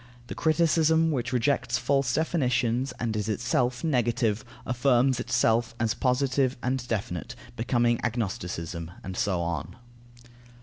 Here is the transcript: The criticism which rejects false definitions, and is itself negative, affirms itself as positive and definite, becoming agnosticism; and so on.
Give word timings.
The 0.29 0.33
criticism 0.33 1.11
which 1.11 1.31
rejects 1.31 1.77
false 1.77 2.11
definitions, 2.11 2.91
and 2.99 3.15
is 3.15 3.29
itself 3.29 3.83
negative, 3.83 4.43
affirms 4.65 5.19
itself 5.19 5.75
as 5.79 5.93
positive 5.93 6.57
and 6.63 6.87
definite, 6.87 7.35
becoming 7.55 7.99
agnosticism; 8.03 8.89
and 9.03 9.15
so 9.15 9.41
on. 9.41 9.75